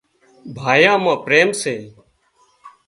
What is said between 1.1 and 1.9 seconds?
پريم سي